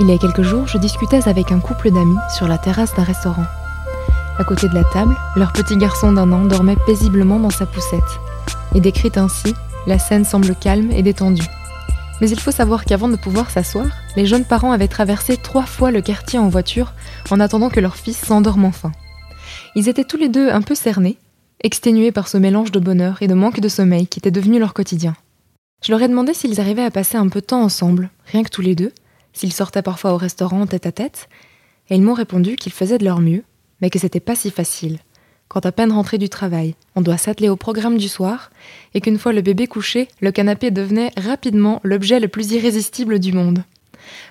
[0.00, 3.04] Il y a quelques jours, je discutais avec un couple d'amis sur la terrasse d'un
[3.04, 3.44] restaurant.
[4.38, 8.00] À côté de la table, leur petit garçon d'un an dormait paisiblement dans sa poussette.
[8.74, 9.54] Et décrite ainsi,
[9.86, 11.46] la scène semble calme et détendue.
[12.20, 13.86] Mais il faut savoir qu'avant de pouvoir s'asseoir,
[14.16, 16.92] les jeunes parents avaient traversé trois fois le quartier en voiture
[17.30, 18.90] en attendant que leur fils s'endorme enfin.
[19.76, 21.18] Ils étaient tous les deux un peu cernés,
[21.62, 24.74] exténués par ce mélange de bonheur et de manque de sommeil qui était devenu leur
[24.74, 25.14] quotidien.
[25.84, 28.48] Je leur ai demandé s'ils arrivaient à passer un peu de temps ensemble, rien que
[28.48, 28.92] tous les deux,
[29.34, 31.28] s'ils sortaient parfois au restaurant tête à tête,
[31.90, 33.44] et ils m'ont répondu qu'ils faisaient de leur mieux,
[33.82, 34.98] mais que c'était pas si facile.
[35.48, 38.50] Quand à peine rentré du travail, on doit s'atteler au programme du soir,
[38.94, 43.32] et qu'une fois le bébé couché, le canapé devenait rapidement l'objet le plus irrésistible du
[43.32, 43.62] monde.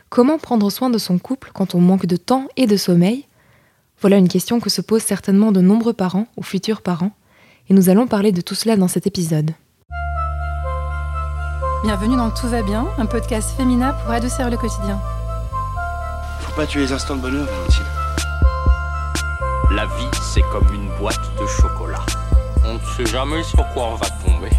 [0.09, 3.25] Comment prendre soin de son couple quand on manque de temps et de sommeil?
[4.01, 7.13] Voilà une question que se posent certainement de nombreux parents ou futurs parents,
[7.69, 9.51] et nous allons parler de tout cela dans cet épisode.
[11.83, 15.01] Bienvenue dans Tout va bien, un podcast féminin pour adoucir le quotidien.
[16.39, 17.83] Faut pas tuer les instants de bonheur, Valentine.
[19.69, 21.99] La vie, c'est comme une boîte de chocolat.
[22.65, 24.49] On ne sait jamais sur quoi on va tomber.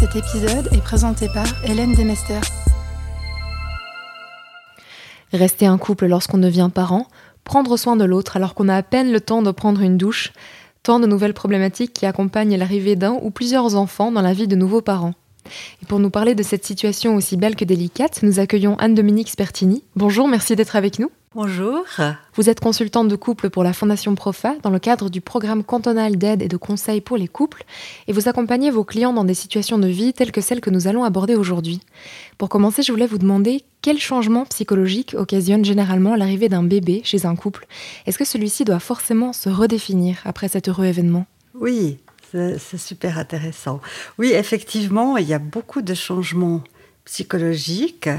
[0.00, 2.40] Cet épisode est présenté par Hélène Demester.
[5.32, 7.06] Rester un couple lorsqu'on devient parent,
[7.44, 10.32] prendre soin de l'autre alors qu'on a à peine le temps de prendre une douche,
[10.82, 14.56] tant de nouvelles problématiques qui accompagnent l'arrivée d'un ou plusieurs enfants dans la vie de
[14.56, 15.14] nouveaux parents.
[15.82, 19.82] Et pour nous parler de cette situation aussi belle que délicate, nous accueillons Anne-Dominique Spertini.
[19.96, 21.10] Bonjour, merci d'être avec nous.
[21.34, 21.86] Bonjour.
[22.34, 26.16] Vous êtes consultante de couple pour la Fondation Profa dans le cadre du programme cantonal
[26.16, 27.64] d'aide et de conseil pour les couples
[28.06, 30.88] et vous accompagnez vos clients dans des situations de vie telles que celles que nous
[30.88, 31.80] allons aborder aujourd'hui.
[32.42, 37.24] Pour commencer, je voulais vous demander quel changement psychologique occasionne généralement l'arrivée d'un bébé chez
[37.24, 37.68] un couple.
[38.04, 41.24] Est-ce que celui-ci doit forcément se redéfinir après cet heureux événement?
[41.54, 41.98] Oui,
[42.32, 43.80] c'est super intéressant.
[44.18, 46.64] Oui, effectivement, il y a beaucoup de changements
[47.04, 48.10] psychologiques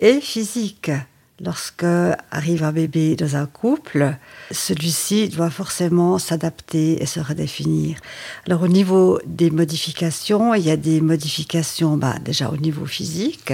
[0.00, 0.90] et physiques.
[1.40, 1.84] Lorsque
[2.30, 4.16] arrive un bébé dans un couple,
[4.52, 7.98] celui-ci doit forcément s'adapter et se redéfinir.
[8.46, 13.52] Alors au niveau des modifications, il y a des modifications bah, déjà au niveau physique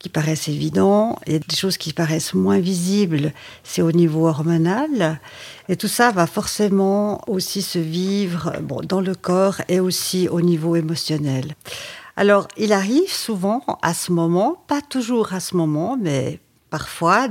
[0.00, 3.32] qui paraissent évidents, il y a des choses qui paraissent moins visibles,
[3.62, 5.20] c'est au niveau hormonal.
[5.68, 10.74] Et tout ça va forcément aussi se vivre dans le corps et aussi au niveau
[10.76, 11.54] émotionnel.
[12.16, 16.40] Alors, il arrive souvent à ce moment, pas toujours à ce moment, mais
[16.70, 17.28] parfois,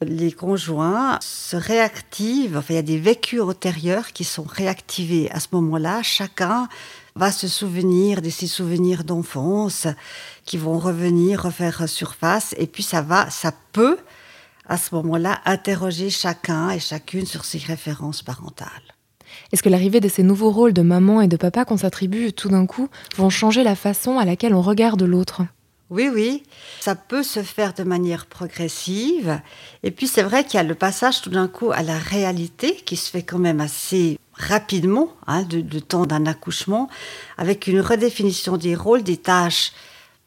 [0.00, 5.30] les conjoints se réactivent, enfin, il y a des vécus antérieurs qui sont réactivés.
[5.32, 6.68] À ce moment-là, chacun
[7.16, 9.88] va se souvenir de ses souvenirs d'enfance
[10.44, 13.98] qui vont revenir, refaire surface, et puis ça va, ça peut,
[14.68, 18.94] à ce moment-là, interroger chacun et chacune sur ses références parentales.
[19.52, 22.48] Est-ce que l'arrivée de ces nouveaux rôles de maman et de papa qu'on s'attribue tout
[22.48, 25.42] d'un coup vont changer la façon à laquelle on regarde l'autre?
[25.90, 26.42] Oui, oui,
[26.80, 29.40] ça peut se faire de manière progressive.
[29.82, 32.74] Et puis c'est vrai qu'il y a le passage tout d'un coup à la réalité
[32.74, 35.44] qui se fait quand même assez rapidement, hein,
[35.88, 36.90] temps d'un accouchement,
[37.38, 39.72] avec une redéfinition des rôles, des tâches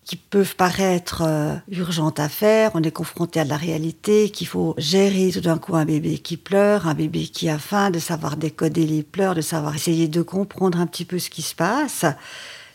[0.04, 2.72] qui peuvent paraître euh, urgentes à faire.
[2.74, 6.38] On est confronté à la réalité qu'il faut gérer tout d'un coup un bébé qui
[6.38, 10.24] pleure, un bébé qui a faim, de savoir décoder les pleurs, de savoir essayer de
[10.24, 12.06] comprendre un petit peu ce qui se passe,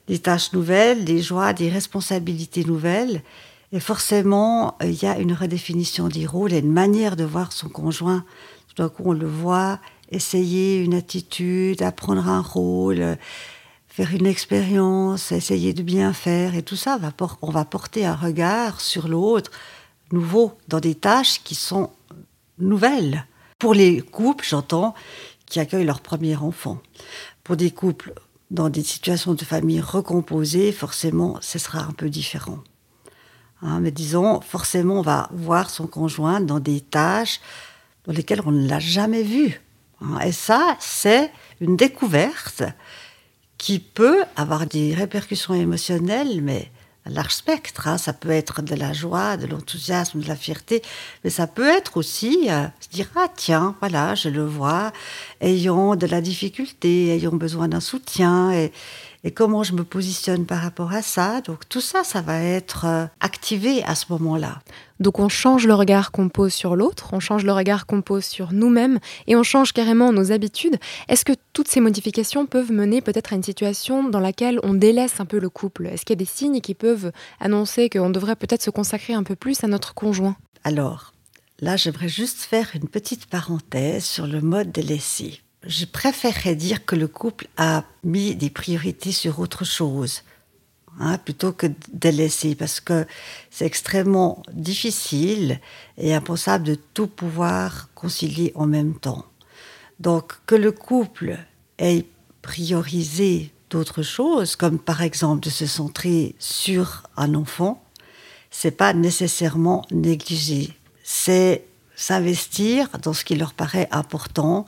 [0.09, 3.22] des tâches nouvelles, des joies, des responsabilités nouvelles.
[3.72, 7.53] Et forcément, euh, il y a une redéfinition des rôles et une manière de voir
[7.53, 8.25] son conjoint.
[8.69, 9.81] Tout d'un coup, on le voit
[10.11, 13.17] essayer une attitude, apprendre un rôle, euh,
[13.89, 16.55] faire une expérience, essayer de bien faire.
[16.55, 16.99] Et tout ça,
[17.43, 19.50] on va porter un regard sur l'autre
[20.12, 21.91] nouveau, dans des tâches qui sont
[22.59, 23.27] nouvelles.
[23.59, 24.94] Pour les couples, j'entends,
[25.47, 26.78] qui accueillent leur premier enfant.
[27.43, 28.15] Pour des couples
[28.51, 32.59] dans des situations de famille recomposées, forcément, ce sera un peu différent.
[33.62, 37.41] Hein, mais disons, forcément, on va voir son conjoint dans des tâches
[38.05, 39.61] dans lesquelles on ne l'a jamais vu.
[40.01, 42.62] Hein, Et ça, c'est une découverte
[43.59, 46.70] qui peut avoir des répercussions émotionnelles, mais
[47.08, 47.88] large spectre.
[47.88, 47.99] hein.
[47.99, 50.82] Ça peut être de la joie, de l'enthousiasme, de la fierté,
[51.25, 54.93] mais ça peut être aussi euh, se dire ah tiens voilà je le vois,
[55.41, 58.73] ayant de la difficulté, ayant besoin d'un soutien et,
[59.26, 61.40] et comment je me positionne par rapport à ça.
[61.40, 64.61] Donc tout ça, ça va être euh, activé à ce moment-là.
[65.00, 68.25] Donc on change le regard qu'on pose sur l'autre, on change le regard qu'on pose
[68.25, 70.76] sur nous-mêmes et on change carrément nos habitudes.
[71.08, 75.19] Est-ce que toutes ces modifications peuvent mener peut-être à une situation dans laquelle on délaisse
[75.19, 75.88] un peu le couple?
[75.88, 79.25] Est-ce qu'il y a des signes qui peuvent annoncer qu'on devrait peut-être se consacrer un
[79.25, 80.37] peu plus à notre conjoint?
[80.62, 81.12] Alors,
[81.58, 85.40] là, j'aimerais juste faire une petite parenthèse sur le mode de laisser.
[85.67, 90.23] Je préférerais dire que le couple a mis des priorités sur autre chose.
[90.99, 93.07] hein, plutôt que délaisser, parce que
[93.51, 95.61] c'est extrêmement difficile
[95.99, 99.25] et impensable de tout pouvoir concilier en même temps.
[100.01, 101.39] Donc que le couple
[101.79, 102.05] ait
[102.43, 107.83] priorisé d'autres choses, comme par exemple de se centrer sur un enfant,
[108.51, 110.77] c'est pas nécessairement négliger.
[111.03, 111.65] C'est
[111.95, 114.67] s'investir dans ce qui leur paraît important.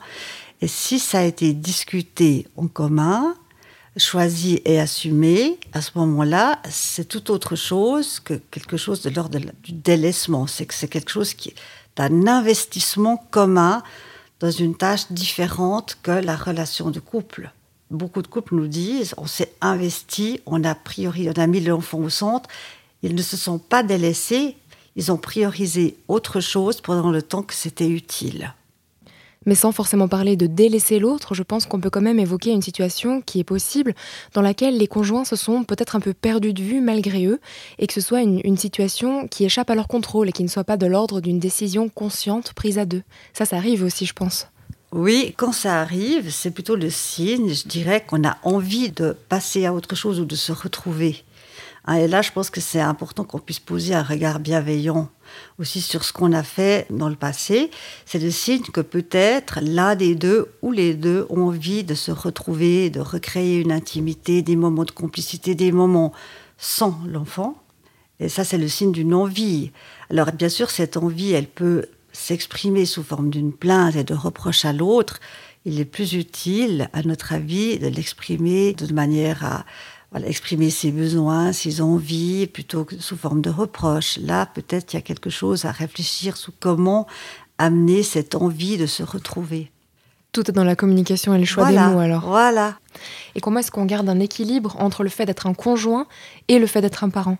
[0.61, 3.35] Et si ça a été discuté en commun,
[3.97, 9.39] choisi et assumé, à ce moment-là, c'est tout autre chose que quelque chose de l'ordre
[9.63, 10.47] du délaissement.
[10.47, 11.55] C'est que c'est quelque chose qui est
[11.97, 13.83] un investissement commun
[14.39, 17.51] dans une tâche différente que la relation de couple.
[17.91, 21.99] Beaucoup de couples nous disent on s'est investi, on a priori, on a mis l'enfant
[21.99, 22.49] au centre.
[23.01, 24.55] Ils ne se sont pas délaissés,
[24.95, 28.53] ils ont priorisé autre chose pendant le temps que c'était utile.
[29.45, 32.61] Mais sans forcément parler de délaisser l'autre, je pense qu'on peut quand même évoquer une
[32.61, 33.95] situation qui est possible
[34.33, 37.39] dans laquelle les conjoints se sont peut-être un peu perdus de vue malgré eux
[37.77, 40.65] et que ce soit une, situation qui échappe à leur contrôle et qui ne soit
[40.65, 43.03] pas de l'ordre d'une décision consciente prise à deux.
[43.31, 44.47] Ça, ça arrive aussi, je pense.
[44.91, 49.65] Oui, quand ça arrive, c'est plutôt le signe, je dirais, qu'on a envie de passer
[49.65, 51.23] à autre chose ou de se retrouver.
[51.89, 55.09] Hein, et là, je pense que c'est important qu'on puisse poser un regard bienveillant
[55.57, 57.71] aussi sur ce qu'on a fait dans le passé.
[58.05, 62.11] C'est le signe que peut-être l'un des deux ou les deux ont envie de se
[62.11, 66.13] retrouver, de recréer une intimité, des moments de complicité, des moments
[66.59, 67.55] sans l'enfant.
[68.19, 69.71] Et ça, c'est le signe d'une envie.
[70.11, 74.63] Alors, bien sûr, cette envie, elle peut s'exprimer sous forme d'une plainte et de reproche
[74.63, 75.19] à l'autre.
[75.65, 79.65] Il est plus utile, à notre avis, de l'exprimer de manière à
[80.11, 84.17] voilà, exprimer ses besoins, ses envies, plutôt que sous forme de reproche.
[84.17, 87.05] Là, peut-être il y a quelque chose à réfléchir sur comment
[87.57, 89.71] amener cette envie de se retrouver.
[90.31, 92.27] Tout est dans la communication et le choix voilà, des mots alors.
[92.27, 92.77] Voilà.
[93.35, 96.07] Et comment est-ce qu'on garde un équilibre entre le fait d'être un conjoint
[96.47, 97.37] et le fait d'être un parent?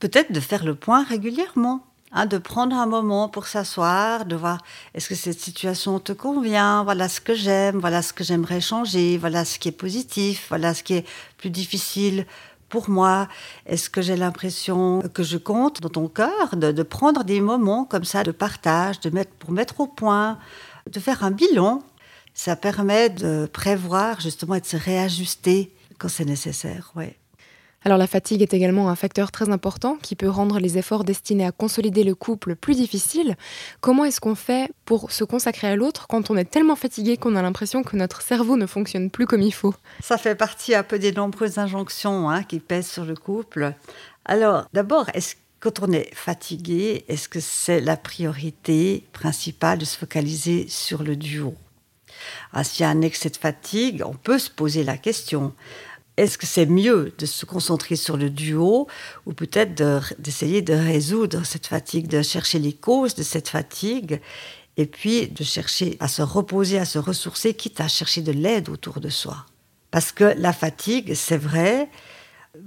[0.00, 1.84] Peut-être de faire le point régulièrement.
[2.18, 4.64] Hein, de prendre un moment pour s'asseoir, de voir
[4.94, 9.18] est-ce que cette situation te convient, voilà ce que j'aime, voilà ce que j'aimerais changer,
[9.18, 12.24] voilà ce qui est positif, voilà ce qui est plus difficile
[12.70, 13.28] pour moi.
[13.66, 18.04] Est-ce que j'ai l'impression que je compte dans ton cœur, de, prendre des moments comme
[18.04, 20.38] ça de partage, de mettre, pour mettre au point,
[20.90, 21.82] de faire un bilan?
[22.32, 26.92] Ça permet de prévoir justement et de se réajuster quand c'est nécessaire.
[26.96, 27.18] Ouais.
[27.84, 31.46] Alors la fatigue est également un facteur très important qui peut rendre les efforts destinés
[31.46, 33.36] à consolider le couple plus difficiles.
[33.80, 37.36] Comment est-ce qu'on fait pour se consacrer à l'autre quand on est tellement fatigué qu'on
[37.36, 39.74] a l'impression que notre cerveau ne fonctionne plus comme il faut?
[40.02, 43.72] Ça fait partie un peu des nombreuses injonctions hein, qui pèsent sur le couple.
[44.24, 49.96] Alors d'abord, est-ce quand on est fatigué, est-ce que c'est la priorité principale de se
[49.96, 51.54] focaliser sur le duo?
[52.52, 55.54] Ah, S'il y a un excès de fatigue, on peut se poser la question
[56.16, 58.86] est-ce que c'est mieux de se concentrer sur le duo
[59.26, 59.74] ou peut-être
[60.18, 64.20] d'essayer de, résoudre cette fatigue, de chercher les causes de cette fatigue
[64.78, 68.68] et puis de chercher à se reposer, à se ressourcer, quitte à chercher de l'aide
[68.68, 69.46] autour de soi?
[69.90, 71.88] Parce que la fatigue, c'est vrai,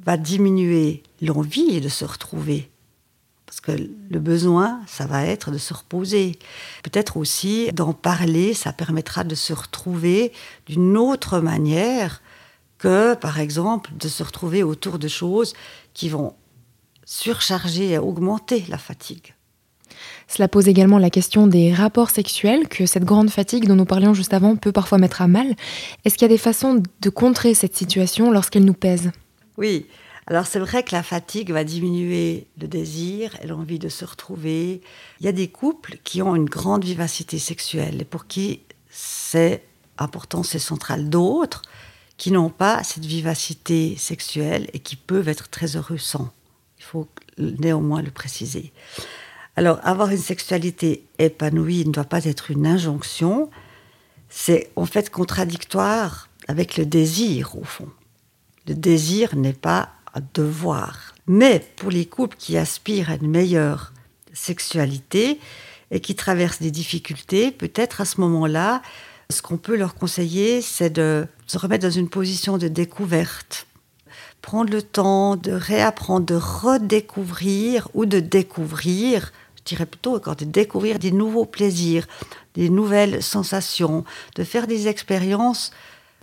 [0.04, 2.70] va diminuer l'envie de se retrouver.
[3.48, 6.38] Parce que le besoin, ça va être de se reposer.
[6.84, 10.32] Peut-être aussi d'en parler, ça permettra de se retrouver
[10.68, 12.22] d'une autre manière
[12.80, 15.54] que, par exemple, de se retrouver autour de choses
[15.94, 16.34] qui vont
[17.06, 19.36] surcharger et augmenter la fatigue.
[20.28, 24.14] Cela pose également la question des rapports sexuels que cette grande fatigue dont nous parlions
[24.14, 25.56] juste avant peut parfois mettre à mal.
[26.06, 29.12] Est-ce qu'il y a des façons de contrer cette situation lorsqu'elle nous pèse?
[29.58, 29.88] Oui,
[30.28, 34.82] alors c'est vrai que la fatigue va diminuer le désir et l'envie de se retrouver.
[35.20, 39.64] Il y a des couples qui ont une grande vivacité sexuelle et pour qui c'est
[39.98, 41.10] important, c'est central.
[41.10, 41.64] D'autres
[42.20, 46.30] qui n'ont pas cette vivacité sexuelle et qui peuvent être très heureux sans.
[46.78, 47.08] Il faut
[47.38, 48.74] néanmoins le préciser.
[49.56, 53.50] Alors, avoir une sexualité épanouie ne doit pas être une injonction,
[54.28, 57.88] c'est en fait contradictoire avec le désir, au fond.
[58.68, 61.16] Le désir n'est pas un devoir.
[61.26, 63.94] Mais pour les couples qui aspirent à une meilleure
[64.34, 65.40] sexualité
[65.90, 68.82] et qui traversent des difficultés, peut-être à ce moment-là,
[69.32, 73.68] ce qu'on peut leur conseiller, c'est de se remettre dans une position de découverte.
[74.42, 80.46] Prendre le temps de réapprendre, de redécouvrir ou de découvrir, je dirais plutôt encore de
[80.46, 82.08] découvrir des nouveaux plaisirs,
[82.56, 84.04] des nouvelles sensations,
[84.36, 85.72] de faire des expériences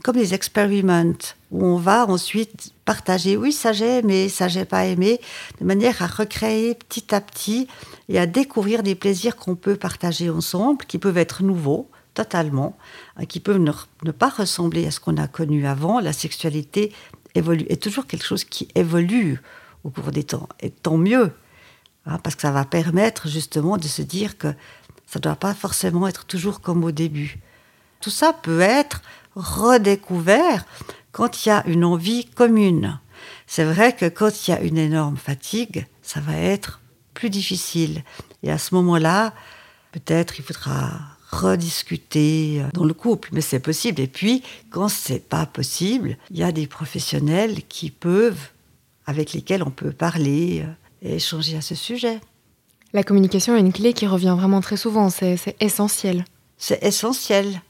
[0.02, 1.14] comme des expériments,
[1.50, 5.20] où on va ensuite partager, oui, ça j'ai aimé, ça j'ai pas aimé,
[5.58, 7.66] de manière à recréer petit à petit
[8.10, 12.76] et à découvrir des plaisirs qu'on peut partager ensemble, qui peuvent être nouveaux, totalement,
[13.16, 13.72] hein, qui peuvent ne,
[14.04, 16.00] ne pas ressembler à ce qu'on a connu avant.
[16.00, 16.92] La sexualité
[17.36, 19.40] évolue, est toujours quelque chose qui évolue
[19.84, 21.30] au cours des temps, et tant mieux,
[22.06, 24.48] hein, parce que ça va permettre justement de se dire que
[25.06, 27.38] ça ne doit pas forcément être toujours comme au début.
[28.00, 29.02] Tout ça peut être
[29.36, 30.64] redécouvert
[31.12, 32.98] quand il y a une envie commune.
[33.46, 36.80] C'est vrai que quand il y a une énorme fatigue, ça va être
[37.14, 38.02] plus difficile.
[38.42, 39.32] Et à ce moment-là,
[39.92, 44.00] peut-être il faudra rediscuter dans le couple, mais c'est possible.
[44.00, 48.48] Et puis, quand c'est pas possible, il y a des professionnels qui peuvent,
[49.06, 50.64] avec lesquels on peut parler
[51.02, 52.20] et échanger à ce sujet.
[52.92, 56.24] La communication est une clé qui revient vraiment très souvent, c'est essentiel.
[56.58, 57.60] C'est essentiel.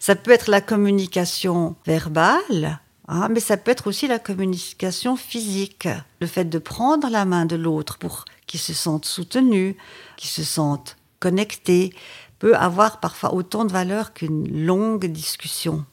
[0.00, 5.88] Ça peut être la communication verbale, hein, mais ça peut être aussi la communication physique.
[6.20, 9.76] Le fait de prendre la main de l'autre pour qu'il se sente soutenu,
[10.16, 11.92] qu'il se sente connecté,
[12.38, 15.84] peut avoir parfois autant de valeur qu'une longue discussion.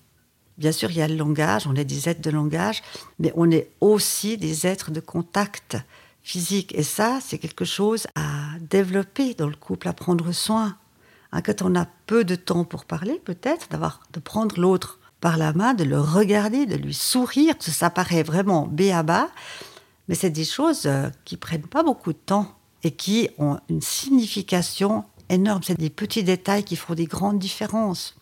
[0.58, 2.84] Bien sûr, il y a le langage, on est des êtres de langage,
[3.20, 5.78] mais on est aussi des êtres de contact
[6.22, 6.74] physique.
[6.76, 10.78] Et ça, c'est quelque chose à développer dans le couple, à prendre soin.
[11.32, 15.38] Hein, quand on a peu de temps pour parler, peut-être, d'avoir, de prendre l'autre par
[15.38, 19.30] la main, de le regarder, de lui sourire, ça paraît vraiment béaba,
[20.08, 23.82] mais c'est des choses euh, qui prennent pas beaucoup de temps et qui ont une
[23.82, 25.62] signification énorme.
[25.64, 28.16] C'est des petits détails qui font des grandes différences.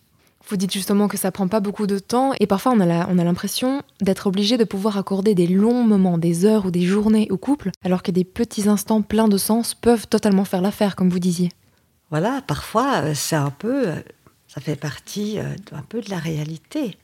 [0.48, 3.82] Vous dites justement que ça prend pas beaucoup de temps et parfois on a l'impression
[4.00, 7.70] d'être obligé de pouvoir accorder des longs moments, des heures ou des journées au couple,
[7.84, 11.50] alors que des petits instants pleins de sens peuvent totalement faire l'affaire, comme vous disiez.
[12.10, 13.96] Voilà, parfois euh, c'est un peu, euh,
[14.48, 16.98] ça fait partie euh, un peu de la réalité.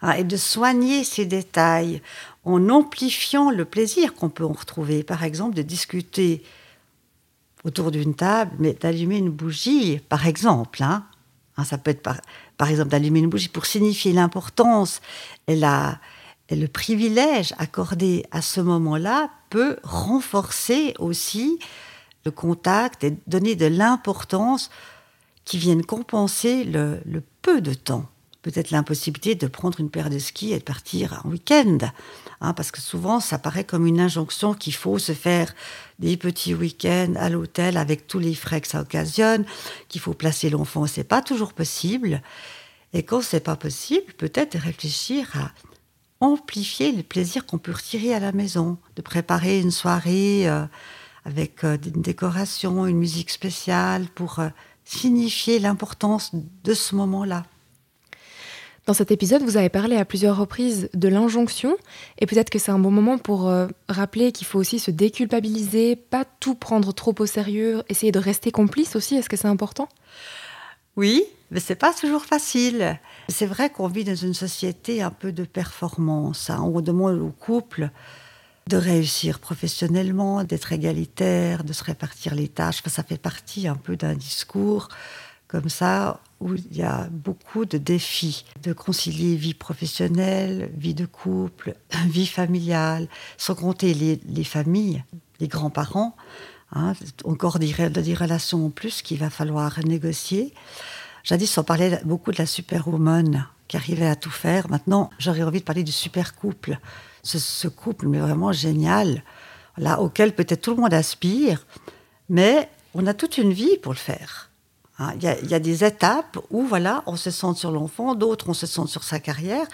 [0.00, 2.02] Ah, et de soigner ces détails
[2.44, 5.04] en amplifiant le plaisir qu'on peut en retrouver.
[5.04, 6.42] Par exemple, de discuter
[7.64, 10.82] autour d'une table, mais d'allumer une bougie, par exemple.
[10.82, 11.04] Hein.
[11.56, 12.20] Hein, ça peut être par,
[12.56, 15.00] par exemple d'allumer une bougie pour signifier l'importance
[15.46, 15.98] et, la,
[16.50, 21.58] le privilège accordé à ce moment-là peut renforcer aussi
[22.24, 24.70] le contact et donner de l'importance
[25.44, 28.11] qui viennent compenser le peu de temps
[28.42, 31.78] peut-être l'impossibilité de prendre une paire de skis et de partir en week-end.
[32.40, 35.54] Hein, parce que souvent, ça paraît comme une injonction qu'il faut se faire
[36.00, 39.44] des petits week-ends à l'hôtel avec tous les frais que ça occasionne,
[39.88, 40.86] qu'il faut placer l'enfant.
[40.86, 42.20] C'est pas toujours possible.
[42.92, 45.52] Et quand c'est pas possible, peut-être réfléchir à
[46.20, 50.64] amplifier le plaisir qu'on peut retirer à la maison, de préparer une soirée euh,
[51.24, 54.48] avec euh, une décoration, une musique spéciale pour euh,
[54.84, 57.44] signifier l'importance de ce moment-là.
[58.84, 61.76] Dans cet épisode, vous avez parlé à plusieurs reprises de l'injonction,
[62.18, 65.94] et peut-être que c'est un bon moment pour euh, rappeler qu'il faut aussi se déculpabiliser,
[65.94, 69.14] pas tout prendre trop au sérieux, essayer de rester complice aussi.
[69.14, 69.88] Est-ce que c'est important?
[70.96, 71.22] Oui,
[71.52, 72.98] mais c'est pas toujours facile.
[73.28, 76.50] C'est vrai qu'on vit dans une société un peu de performance.
[76.50, 76.60] Hein.
[76.62, 77.88] On demande au couple
[78.66, 82.82] de réussir professionnellement, d'être égalitaire, de se répartir les tâches.
[82.86, 84.88] ça fait partie un peu d'un discours
[85.52, 91.06] comme ça où il y a beaucoup de défis de concilier vie professionnelle, vie de
[91.06, 91.74] couple,
[92.06, 93.08] vie familiale,
[93.38, 95.04] sans compter les, familles,
[95.40, 96.16] les grands-parents.
[96.74, 96.94] Hein,
[97.24, 100.54] encore des, relations en plus qu'il va falloir négocier.
[101.22, 104.68] Jadis, on parlait beaucoup de la superwoman qui arrivait à tout faire.
[104.70, 106.78] Maintenant, j'aurais envie de parler du super couple.
[107.22, 109.22] Ce, ce couple, mais vraiment génial,
[109.76, 111.64] là, auquel peut-être tout le monde aspire,
[112.28, 114.51] mais on a toute une vie pour le faire.
[115.02, 118.54] Hein, il y, a des étapes où voilà, on se sent sur l'enfant, d'autres on
[118.54, 119.66] se sent sur sa carrière.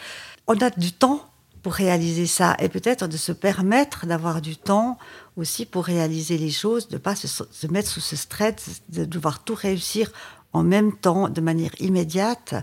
[0.46, 1.28] On a du temps
[1.62, 4.96] pour réaliser ça et peut-être de se permettre d'avoir du temps
[5.36, 9.44] aussi pour réaliser les choses, de ne pas se, mettre sous ce stress, de devoir
[9.44, 10.10] tout réussir
[10.54, 12.54] en même temps, de manière immédiate,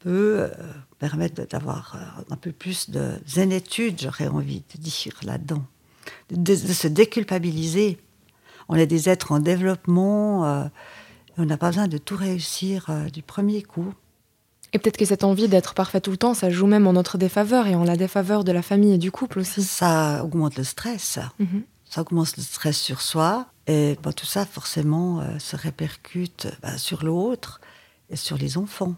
[0.00, 0.48] peut euh,
[0.98, 5.64] permettre d'avoir euh, un peu plus de zénétude, j'aurais envie de dire là-dedans,
[6.30, 7.96] de, se déculpabiliser.
[8.68, 10.44] On est des êtres en développement.
[10.44, 10.64] Euh,
[11.38, 13.92] on n'a pas besoin de tout réussir euh, du premier coup.
[14.72, 17.18] Et peut-être que cette envie d'être parfait tout le temps, ça joue même en notre
[17.18, 19.62] défaveur et en la défaveur de la famille et du couple aussi.
[19.62, 21.18] Ça augmente le stress.
[21.38, 21.62] Mhm.
[21.88, 23.46] Ça augmente le stress sur soi.
[23.66, 27.60] Et bah, tout ça, forcément, euh, se répercute bah, sur l'autre
[28.10, 28.94] et sur les enfants.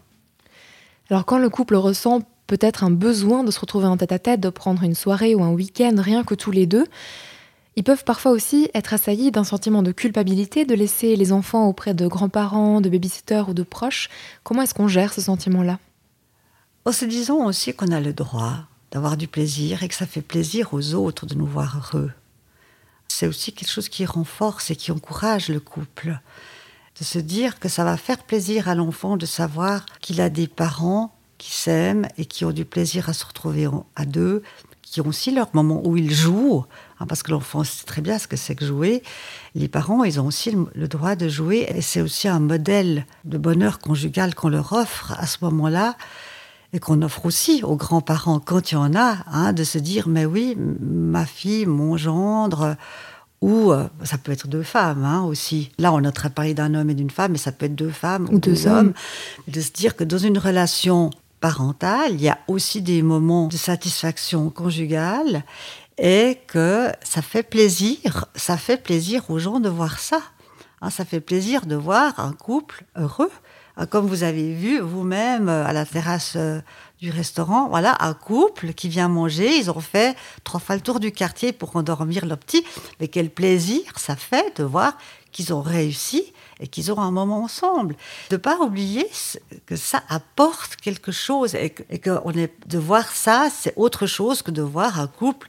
[1.09, 4.39] Alors quand le couple ressent peut-être un besoin de se retrouver en tête à -tête,
[4.39, 6.85] de prendre une soirée ou un week-end rien que tous les deux,
[7.75, 11.93] ils peuvent parfois aussi être assaillis d'un sentiment de culpabilité de laisser les enfants auprès
[11.93, 14.09] de grands-parents, de babysitters ou de proches.
[14.43, 15.79] Comment est-ce qu'on gère ce sentiment-là?
[16.85, 18.57] En se disant aussi qu'on a le droit
[18.91, 22.11] d'avoir du plaisir et que ça fait plaisir aux autres de nous voir heureux.
[23.07, 26.19] C'est aussi quelque chose qui renforce et qui encourage le couple.
[26.99, 30.47] De se dire que ça va faire plaisir à l'enfant de savoir qu'il a des
[30.47, 34.43] parents qui s'aiment et qui ont du plaisir à se retrouver en- à deux,
[34.83, 36.65] qui ont aussi leur moment où ils jouent,
[36.99, 39.01] hein, parce que l'enfant sait très bien ce que c'est que jouer.
[39.55, 43.05] Les parents, ils ont aussi le, le droit de jouer, et c'est aussi un modèle
[43.25, 45.95] de bonheur conjugal qu'on leur offre à ce moment-là,
[46.73, 50.07] et qu'on offre aussi aux grands-parents quand il y en a, hein, de se dire,
[50.07, 52.75] mais oui, ma fille, mon gendre,
[53.41, 55.71] ou euh, ça peut être deux femmes hein, aussi.
[55.79, 57.89] Là, on train de parler d'un homme et d'une femme, mais ça peut être deux
[57.89, 58.93] femmes Ou deux hommes.
[59.47, 61.09] De se dire que dans une relation
[62.09, 65.43] il y a aussi des moments de satisfaction conjugale
[65.97, 70.21] et que ça fait plaisir, ça fait plaisir aux gens de voir ça.
[70.81, 73.31] Hein, ça fait plaisir de voir un couple heureux.
[73.75, 76.61] Hein, Comme vous avez vu vous-même euh, à la terrasse euh,
[77.01, 80.15] du restaurant, voilà, un couple qui vient manger, ils ont fait
[80.45, 82.63] trois fois le tour du quartier pour endormir leur petit.
[82.99, 84.97] Mais quel plaisir ça fait de voir
[85.31, 87.95] qu'ils ont réussi et qu'ils ont un moment ensemble.
[88.29, 89.09] De pas oublier
[89.65, 94.51] que ça apporte quelque chose et que, est, de voir ça, c'est autre chose que
[94.51, 95.47] de voir un couple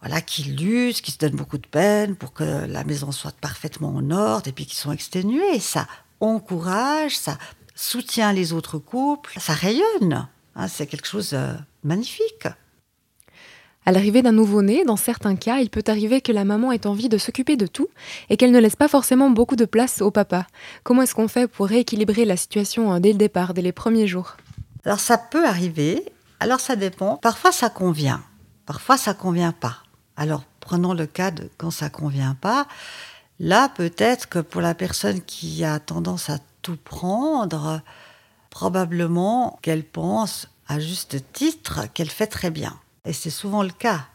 [0.00, 3.94] voilà, qui lutte, qui se donne beaucoup de peine pour que la maison soit parfaitement
[3.94, 5.60] en ordre et puis qui sont exténués.
[5.60, 5.86] Ça
[6.20, 7.38] encourage, ça
[7.74, 10.28] soutient les autres couples, ça rayonne.
[10.56, 12.48] Hein, c'est quelque chose de magnifique.
[13.84, 17.08] À l'arrivée d'un nouveau-né, dans certains cas, il peut arriver que la maman ait envie
[17.08, 17.88] de s'occuper de tout
[18.30, 20.46] et qu'elle ne laisse pas forcément beaucoup de place au papa.
[20.84, 24.06] Comment est-ce qu'on fait pour rééquilibrer la situation euh, dès le départ, dès les premiers
[24.06, 24.36] jours?
[24.84, 26.04] Alors ça peut arriver,
[26.38, 27.16] alors ça dépend.
[27.16, 28.22] Parfois ça convient,
[28.66, 29.78] parfois ça convient pas.
[30.16, 32.68] Alors prenons le cas de quand ça convient pas.
[33.40, 37.80] Là peut-être que pour la personne qui a tendance à tout prendre,
[38.50, 42.78] probablement qu'elle pense à juste titre qu'elle fait très bien.
[43.04, 44.06] Et c'est souvent le cas.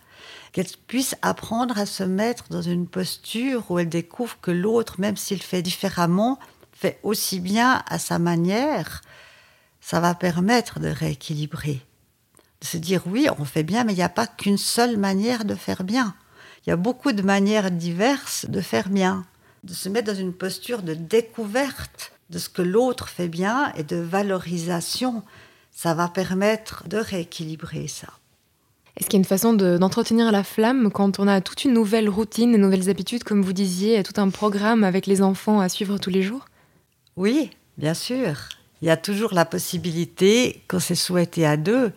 [0.51, 5.17] Qu'elle puisse apprendre à se mettre dans une posture où elle découvre que l'autre, même
[5.17, 6.39] s'il fait différemment,
[6.71, 9.01] fait aussi bien à sa manière,
[9.81, 11.81] ça va permettre de rééquilibrer.
[12.61, 15.45] De se dire oui, on fait bien, mais il n'y a pas qu'une seule manière
[15.45, 16.15] de faire bien.
[16.65, 19.25] Il y a beaucoup de manières diverses de faire bien.
[19.63, 23.83] De se mettre dans une posture de découverte de ce que l'autre fait bien et
[23.83, 25.23] de valorisation,
[25.71, 28.07] ça va permettre de rééquilibrer ça.
[28.97, 31.73] Est-ce qu'il y a une façon de- d'entretenir la flamme quand on a toute une
[31.73, 35.69] nouvelle routine, de nouvelles habitudes, comme vous disiez, tout un programme avec les enfants à
[35.69, 36.45] suivre tous les jours?
[37.15, 38.49] Oui, bien sûr.
[38.81, 41.91] Il y a toujours la possibilité, quand c'est souhaité à deux,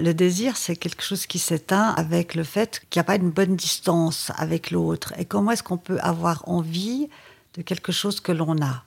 [0.00, 3.30] le désir, c'est quelque chose qui s'éteint avec le fait qu'il n'y a pas une
[3.30, 5.12] bonne distance avec l'autre.
[5.18, 7.08] Et comment est-ce qu'on peut avoir envie
[7.54, 8.82] de quelque chose que l'on a?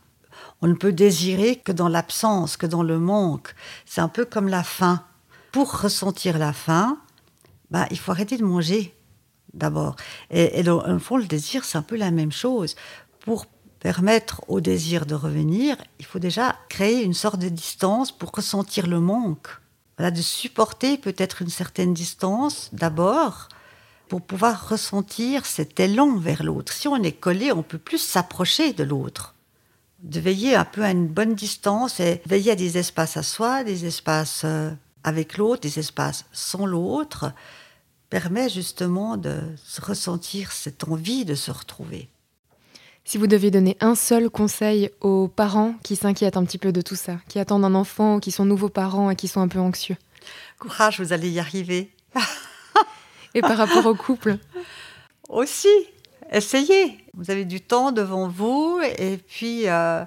[0.62, 3.56] On ne peut désirer que dans l'absence, que dans le manque.
[3.86, 5.02] C'est un peu comme la faim.
[5.52, 6.98] Pour ressentir la faim,
[7.72, 8.96] ben, il faut arrêter de manger
[9.54, 9.96] d'abord.
[10.32, 12.76] Et, et dans le fond, le désir, c'est un peu la même chose.
[13.20, 13.46] Pour
[13.80, 18.88] permettre au désir de revenir, il faut déjà créer une sorte de distance pour ressentir
[18.88, 19.50] le manque.
[19.98, 23.50] Voilà, de supporter peut-être une certaine distance d'abord
[24.08, 26.72] pour pouvoir ressentir cet élan vers l'autre.
[26.74, 29.36] Si on est collé, on peut plus s'approcher de l'autre.
[30.00, 33.64] De veiller un peu à une bonne distance et veiller à des espaces à soi,
[33.64, 34.72] des espaces euh,
[35.04, 37.34] avec l'autre, des espaces sans l'autre,
[38.10, 42.10] permet justement de se ressentir cette envie de se retrouver.
[43.06, 46.82] Si vous deviez donner un seul conseil aux parents qui s'inquiètent un petit peu de
[46.82, 49.60] tout ça, qui attendent un enfant, qui sont nouveaux parents et qui sont un peu
[49.60, 49.98] anxieux,
[50.60, 51.92] Courage, vous allez y arriver.
[53.34, 54.38] et par rapport au couple,
[55.28, 55.68] Aussi,
[56.32, 57.04] essayez.
[57.14, 60.04] Vous avez du temps devant vous et puis euh,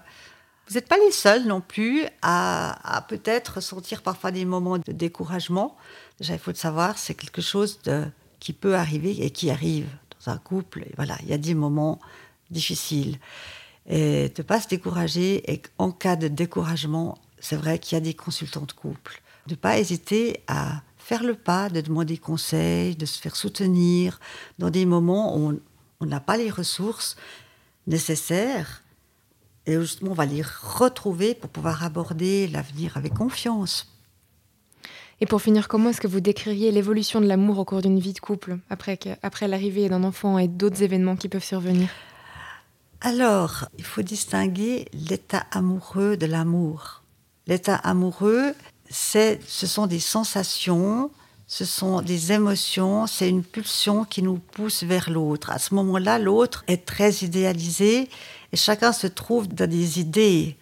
[0.69, 5.77] vous n'êtes pas les seuls non plus à, peut-être sentir parfois des moments de découragement.
[6.19, 7.79] Déjà, il faut le savoir, c'est quelque chose
[8.41, 9.87] qui peut arriver et qui arrive
[10.19, 10.85] dans un couple.
[10.97, 12.01] Voilà, il y a des moments
[12.51, 13.19] difficiles.
[13.89, 15.53] Et de ne pas se décourager.
[15.53, 19.23] Et en cas de découragement, c'est vrai qu'il y a des consultants de couple.
[19.47, 24.19] De ne pas hésiter à faire le pas, de demander conseil, de se faire soutenir
[24.59, 25.61] dans des moments où
[26.01, 27.17] on n'a pas les ressources
[27.87, 28.83] nécessaires.
[29.67, 33.93] Et justement, on va les retrouver pour pouvoir aborder l'avenir avec confiance.
[35.21, 38.13] Et pour finir, comment est-ce que vous décririez l'évolution de l'amour au cours d'une vie
[38.13, 41.89] de couple, après, après l'arrivée d'un enfant et d'autres événements qui peuvent survenir?
[43.01, 47.03] Alors, il faut distinguer l'état amoureux de l'amour.
[47.47, 48.55] L'état amoureux,
[48.89, 51.11] c'est, ce sont des sensations,
[51.49, 55.51] ce sont des émotions, c'est une pulsion qui nous pousse vers l'autre.
[55.51, 58.09] À ce moment-là, l'autre est très idéalisé
[58.53, 60.57] et chacun se trouve dans des idées.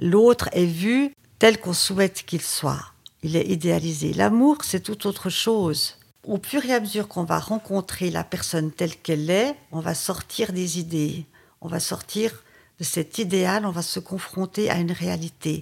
[0.00, 2.92] L'autre est vu tel qu'on souhaite qu'il soit.
[3.22, 4.12] Il est idéalisé.
[4.12, 5.98] L'amour, c'est tout autre chose.
[6.24, 9.94] Au fur et à mesure qu'on va rencontrer la personne telle qu'elle est, on va
[9.94, 11.26] sortir des idées.
[11.60, 12.42] On va sortir
[12.80, 15.60] de cet idéal, on va se confronter à une réalité.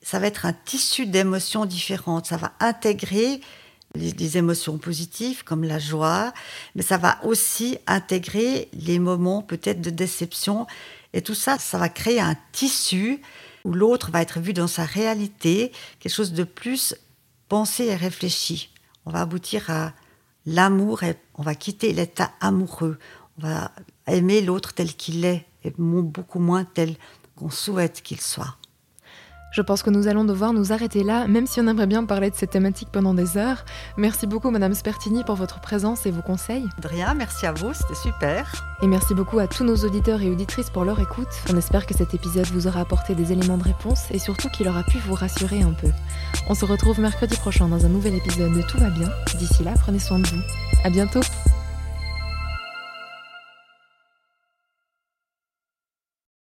[0.00, 2.26] ça va être un tissu d'émotions différentes.
[2.26, 3.40] Ça va intégrer
[3.94, 6.32] les, émotions positives comme la joie,
[6.74, 10.66] mais ça va aussi intégrer les moments peut-être de déception.
[11.12, 13.20] Et tout ça, ça va créer un tissu
[13.64, 16.94] où l'autre va être vu dans sa réalité, quelque chose de plus
[17.48, 18.70] pensé et réfléchi.
[19.06, 19.92] On va aboutir à
[20.46, 22.98] l'amour et on va quitter l'état amoureux.
[23.38, 23.72] On va
[24.06, 26.96] aimer l'autre tel qu'il est et beaucoup moins tel
[27.36, 28.56] qu'on souhaite qu'il soit.
[29.52, 32.30] Je pense que nous allons devoir nous arrêter là, même si on aimerait bien parler
[32.30, 33.64] de cette thématique pendant des heures.
[33.98, 36.66] Merci beaucoup, Madame Spertini, pour votre présence et vos conseils.
[36.80, 38.64] De rien, merci à vous, c'était super.
[38.82, 41.28] Et merci beaucoup à tous nos auditeurs et auditrices pour leur écoute.
[41.52, 44.66] On espère que cet épisode vous aura apporté des éléments de réponse et surtout qu'il
[44.68, 45.88] aura pu vous rassurer un peu.
[46.48, 49.10] On se retrouve mercredi prochain dans un nouvel épisode de Tout va bien.
[49.38, 50.40] D'ici là, prenez soin de vous.
[50.82, 51.20] À bientôt.